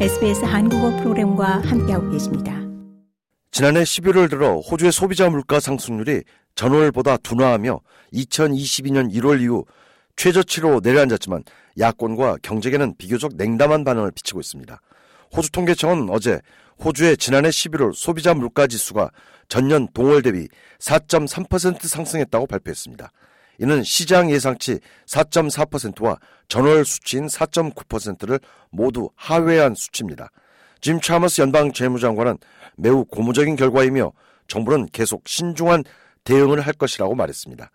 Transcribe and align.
SBS 0.00 0.44
한국어 0.44 0.90
프로그램과 0.96 1.60
함께하고 1.60 2.10
계십니다. 2.10 2.52
지난해 3.52 3.84
11월 3.84 4.28
들어 4.28 4.58
호주의 4.58 4.90
소비자 4.90 5.30
물가 5.30 5.60
상승률이 5.60 6.24
전월보다 6.56 7.16
둔화하며 7.18 7.78
2022년 8.12 9.14
1월 9.14 9.40
이후 9.40 9.64
최저치로 10.16 10.80
내려앉았지만 10.82 11.44
야권과 11.78 12.38
경제계는 12.42 12.96
비교적 12.98 13.36
냉담한 13.36 13.84
반응을 13.84 14.10
비치고 14.10 14.40
있습니다. 14.40 14.80
호주 15.36 15.52
통계청은 15.52 16.10
어제 16.10 16.40
호주의 16.84 17.16
지난해 17.16 17.50
11월 17.50 17.94
소비자 17.94 18.34
물가 18.34 18.66
지수가 18.66 19.10
전년 19.48 19.86
동월 19.94 20.22
대비 20.22 20.48
4.3% 20.80 21.86
상승했다고 21.86 22.48
발표했습니다. 22.48 23.12
이는 23.58 23.82
시장 23.82 24.30
예상치 24.30 24.80
4.4%와 25.06 26.18
전월 26.48 26.84
수치인 26.84 27.26
4.9%를 27.26 28.40
모두 28.70 29.10
하회한 29.16 29.74
수치입니다. 29.74 30.30
짐 30.80 31.00
차머스 31.00 31.40
연방 31.40 31.72
재무장관은 31.72 32.38
매우 32.76 33.04
고무적인 33.04 33.56
결과이며 33.56 34.12
정부는 34.48 34.88
계속 34.92 35.26
신중한 35.26 35.84
대응을 36.24 36.60
할 36.60 36.74
것이라고 36.74 37.14
말했습니다. 37.14 37.70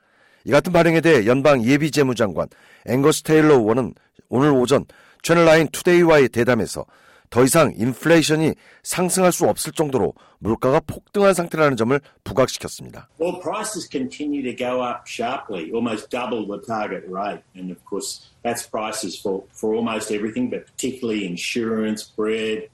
이 0.46 0.52
같은 0.52 0.72
반응에 0.72 1.02
대해 1.02 1.26
연방 1.26 1.64
예비재무장관 1.64 2.48
앵거스 2.86 3.24
테일러 3.24 3.56
의원은 3.56 3.94
오늘 4.30 4.52
오전 4.52 4.86
채널라인 5.22 5.68
투데이와의 5.72 6.30
대담에서 6.30 6.86
더 7.31 7.43
이상 7.43 7.73
인플레이션이 7.77 8.55
상승할 8.85 9.33
수 9.33 9.47
없을 9.49 9.73
정도로 9.73 10.15
물가가 10.39 10.79
폭등한 10.79 11.35
상태라는 11.35 11.77
점을 11.77 11.99
부각시켰습니다. 12.23 13.09
Well, 13.19 13.41
prices 13.41 13.89
continue 13.91 14.43
to 14.43 14.55
go 14.55 14.83
up 14.83 15.09
sharply, 15.09 15.73
almost 15.73 16.11
double 16.11 16.47
the 16.47 16.65
target 16.65 17.05
rate. 17.09 17.43
And 17.57 17.73
of 17.73 17.83
course, 17.85 18.31
that's 18.45 18.69
prices 18.69 19.19
for, 19.19 19.43
for 19.53 19.75
almost 19.75 20.13
everything, 20.13 20.49
but 20.49 20.67
particularly 20.67 21.27
insurance, 21.27 22.05
bread, 22.05 22.69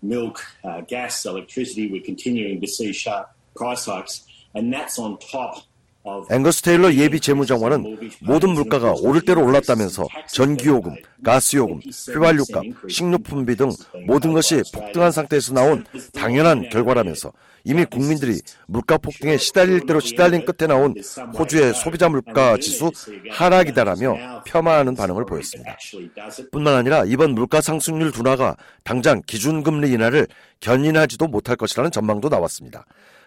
milk, 0.00 0.40
uh, 0.64 0.80
gas, 0.88 1.26
electricity. 1.26 1.90
We're 1.90 2.06
continuing 2.06 2.60
to 2.62 2.66
see 2.66 2.92
sharp 2.92 3.28
price 3.54 3.84
hikes. 3.84 4.24
And 4.54 4.72
that's 4.72 4.98
on 4.98 5.18
top 5.18 5.64
앵거스 6.29 6.61
테일러 6.63 6.93
예비 6.93 7.19
재무장관은 7.19 7.97
모든 8.21 8.49
물가가 8.49 8.93
오를 8.93 9.21
대로 9.21 9.45
올랐다면서 9.45 10.07
전기요금, 10.27 10.95
가스요금, 11.23 11.79
휘발유값, 12.13 12.63
식료품비 12.89 13.55
등 13.55 13.71
모든 14.05 14.33
것이 14.33 14.61
폭등한 14.73 15.11
상태에서 15.11 15.53
나온 15.53 15.85
당연한 16.13 16.69
결과라면서 16.69 17.31
이미 17.63 17.85
국민들이 17.85 18.41
물가 18.67 18.97
폭등에 18.97 19.37
시달릴 19.37 19.85
대로 19.85 20.01
시달린 20.01 20.43
끝에 20.43 20.67
나온 20.67 20.93
호주의 21.37 21.73
소비자 21.73 22.09
물가 22.09 22.57
지수 22.57 22.91
하락이다라며 23.31 24.43
폄하하는 24.45 24.95
반응을 24.95 25.25
보였습니다. 25.25 25.77
뿐만 26.51 26.75
아니라 26.75 27.05
이번 27.05 27.31
물가 27.31 27.61
상승률 27.61 28.11
둔화가 28.11 28.57
당장 28.83 29.21
기준금리 29.25 29.91
인하를 29.91 30.27
견인하지도 30.59 31.27
못할 31.27 31.55
것이라는 31.55 31.89
전망도 31.91 32.27
나왔습니다. 32.27 32.85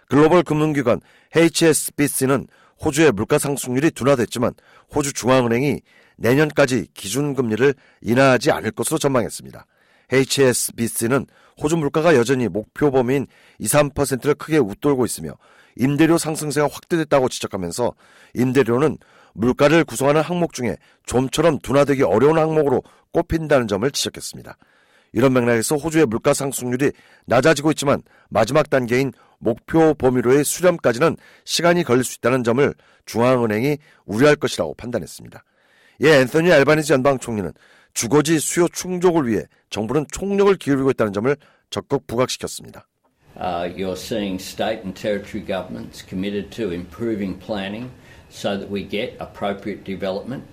글로벌 0.09 0.43
금융기관 0.43 1.01
HSBC는 1.35 2.47
호주의 2.85 3.11
물가 3.13 3.39
상승률이 3.39 3.91
둔화됐지만 3.91 4.53
호주 4.95 5.13
중앙은행이 5.13 5.81
내년까지 6.17 6.89
기준금리를 6.95 7.75
인하하지 8.03 8.51
않을 8.51 8.71
것으로 8.73 8.99
전망했습니다. 8.99 9.67
HSBC는 10.13 11.27
호주 11.63 11.77
물가가 11.77 12.15
여전히 12.15 12.49
목표 12.49 12.91
범위인 12.91 13.27
2, 13.59 13.67
3%를 13.67 14.35
크게 14.35 14.59
웃돌고 14.59 15.05
있으며 15.05 15.33
임대료 15.77 16.19
상승세가 16.19 16.69
확대됐다고 16.71 17.29
지적하면서 17.29 17.93
임대료는 18.35 18.99
물가를 19.35 19.85
구성하는 19.85 20.23
항목 20.23 20.53
중에 20.55 20.77
좀처럼 21.05 21.59
둔화되기 21.59 22.03
어려운 22.03 22.39
항목으로 22.39 22.83
꼽힌다는 23.13 23.69
점을 23.69 23.89
지적했습니다. 23.91 24.57
이런 25.13 25.33
맥락에서 25.33 25.77
호주의 25.77 26.07
물가 26.07 26.35
상승률이 26.35 26.93
낮아지고 27.27 27.71
있지만 27.73 28.03
마지막 28.29 28.69
단계인 28.69 29.13
목표 29.39 29.95
범위로의 29.95 30.45
수렴까지는 30.45 31.17
시간이 31.45 31.85
걸릴 31.85 32.05
수 32.05 32.17
있다는 32.19 32.45
점을 32.45 32.75
중앙은행이 33.05 33.79
우려할 34.05 34.37
것이라고 34.37 34.75
판단했습니다. 34.75 35.43
예, 36.03 36.21
앤서니 36.21 36.53
알바니지 36.53 36.93
연방 36.93 37.19
총리는 37.19 37.53
주거지 37.95 38.39
수요 38.39 38.69
충족을 38.69 39.27
위해 39.27 39.43
정부는 39.71 40.07
총력을 40.13 40.55
기울이고 40.57 40.91
있다는 40.91 41.13
점을 41.13 41.35
적극 41.71 42.07
부각시켰습니다. 42.07 42.87
Uh, 43.39 43.69
you're 43.77 43.93
seeing 43.93 44.41
state 44.41 44.81
and 44.83 44.95
territory 44.95 45.45
governments 45.45 46.03
committed 46.03 46.51
to 46.51 46.73
improving 46.73 47.39
planning 47.39 47.91
so 48.31 48.57
that 48.57 48.71
we 48.73 48.83
get 48.89 49.17
appropriate 49.21 49.85
development. 49.85 50.45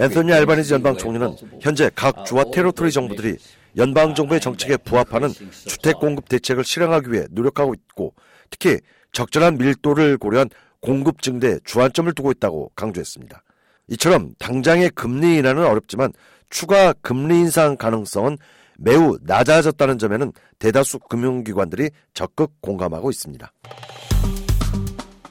앤서니 0.00 0.32
알바니지 0.32 0.72
연방 0.72 0.96
총리는 0.96 1.36
현재 1.60 1.90
각 1.94 2.24
주와 2.24 2.44
테리토리 2.50 2.90
정부들이 2.90 3.36
연방 3.78 4.14
정부의 4.14 4.40
정책에 4.40 4.76
부합하는 4.76 5.30
주택 5.66 5.98
공급 5.98 6.28
대책을 6.28 6.64
실행하기 6.64 7.12
위해 7.12 7.26
노력하고 7.30 7.74
있고 7.74 8.14
특히 8.50 8.78
적절한 9.12 9.56
밀도를 9.56 10.18
고려한 10.18 10.50
공급 10.80 11.22
증대에 11.22 11.58
주안점을 11.64 12.12
두고 12.12 12.32
있다고 12.32 12.72
강조했습니다. 12.74 13.42
이처럼 13.88 14.34
당장의 14.38 14.90
금리 14.90 15.38
인하는 15.38 15.64
어렵지만 15.64 16.12
추가 16.50 16.92
금리 16.92 17.38
인상 17.38 17.76
가능성은 17.76 18.36
매우 18.78 19.18
낮아졌다는 19.22 19.98
점에는 19.98 20.32
대다수 20.58 20.98
금융기관들이 21.00 21.90
적극 22.14 22.60
공감하고 22.60 23.10
있습니다. 23.10 23.52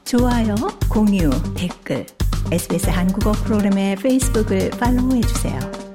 좋아요, 0.03 0.55
공유, 0.89 1.29
댓글, 1.55 2.05
SBS 2.51 2.89
한국어 2.89 3.31
프로그램의 3.33 3.97
페이스북을 3.97 4.71
팔로우해 4.71 5.21
주세요. 5.21 5.86